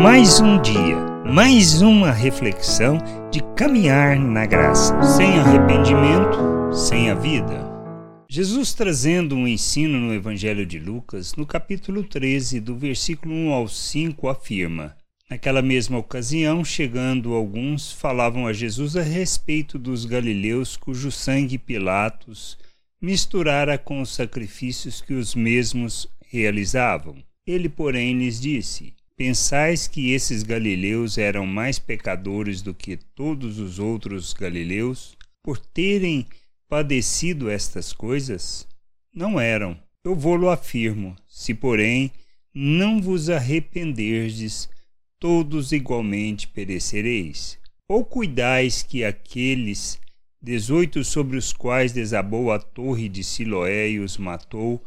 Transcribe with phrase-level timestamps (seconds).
[0.00, 0.96] Mais um dia,
[1.26, 2.98] mais uma reflexão
[3.32, 7.66] de caminhar na graça, sem arrependimento, sem a vida.
[8.30, 13.66] Jesus trazendo um ensino no Evangelho de Lucas, no capítulo 13, do versículo 1 ao
[13.66, 14.96] 5, afirma:
[15.28, 22.56] Naquela mesma ocasião, chegando alguns, falavam a Jesus a respeito dos galileus cujo sangue Pilatos
[23.02, 27.16] misturara com os sacrifícios que os mesmos realizavam.
[27.44, 33.80] Ele, porém, lhes disse: Pensais que esses galileus eram mais pecadores do que todos os
[33.80, 36.24] outros galileus por terem
[36.68, 38.64] padecido estas coisas?
[39.12, 39.76] Não eram.
[40.04, 41.16] Eu vou-lo afirmo.
[41.26, 42.12] Se, porém,
[42.54, 44.68] não vos arrependerdes,
[45.18, 47.58] todos igualmente perecereis.
[47.88, 49.98] Ou cuidais que aqueles
[50.40, 54.80] dezoito sobre os quais desabou a torre de Siloé e os matou,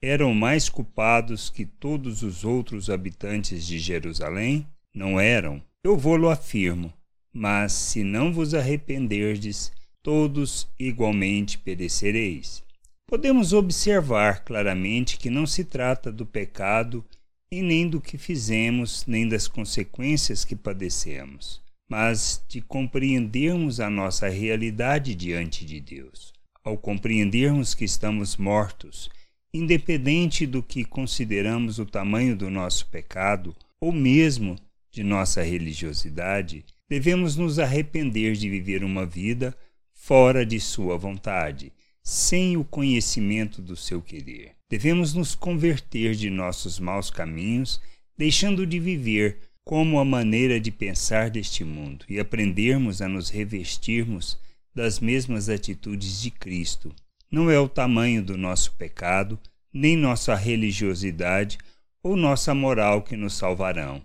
[0.00, 4.66] eram mais culpados que todos os outros habitantes de Jerusalém?
[4.94, 6.92] Não eram, eu vou-lo afirmo.
[7.32, 12.62] Mas se não vos arrependerdes, todos igualmente perecereis.
[13.06, 17.04] Podemos observar claramente que não se trata do pecado
[17.50, 24.28] e nem do que fizemos, nem das consequências que padecemos, mas de compreendermos a nossa
[24.28, 26.32] realidade diante de Deus.
[26.62, 29.10] Ao compreendermos que estamos mortos
[29.52, 34.56] independente do que consideramos o tamanho do nosso pecado ou mesmo
[34.90, 39.56] de nossa religiosidade, devemos nos arrepender de viver uma vida
[39.92, 44.52] fora de Sua vontade, sem o conhecimento do seu querer.
[44.70, 47.80] Devemos nos converter de nossos maus caminhos,
[48.16, 54.38] deixando de viver como a maneira de pensar deste mundo e aprendermos a nos revestirmos
[54.74, 56.94] das mesmas atitudes de Cristo,
[57.30, 59.38] não é o tamanho do nosso pecado,
[59.72, 61.58] nem nossa religiosidade
[62.02, 64.02] ou nossa moral que nos salvarão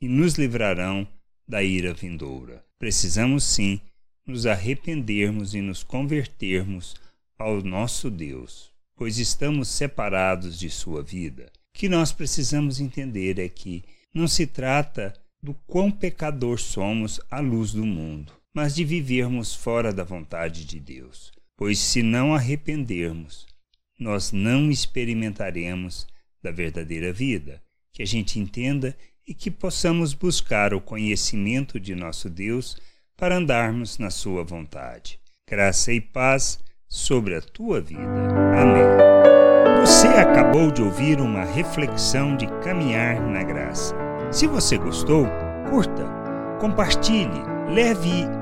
[0.00, 1.06] e nos livrarão
[1.46, 2.64] da ira vindoura.
[2.78, 3.80] Precisamos sim
[4.24, 6.94] nos arrependermos e nos convertermos
[7.36, 11.50] ao nosso Deus, pois estamos separados de sua vida.
[11.74, 13.82] O que nós precisamos entender é que
[14.14, 19.92] não se trata do quão pecador somos à luz do mundo, mas de vivermos fora
[19.92, 21.32] da vontade de Deus
[21.62, 23.46] pois se não arrependermos,
[23.96, 26.08] nós não experimentaremos
[26.42, 27.62] da verdadeira vida.
[27.92, 32.76] Que a gente entenda e que possamos buscar o conhecimento de nosso Deus
[33.16, 35.20] para andarmos na Sua vontade.
[35.48, 36.58] Graça e paz
[36.88, 38.10] sobre a tua vida.
[38.60, 39.86] Amém.
[39.86, 43.94] Você acabou de ouvir uma reflexão de caminhar na graça.
[44.32, 45.28] Se você gostou,
[45.70, 46.08] curta,
[46.58, 47.40] compartilhe,
[47.72, 48.41] leve